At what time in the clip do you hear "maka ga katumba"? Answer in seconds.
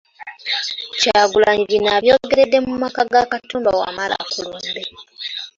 2.83-3.69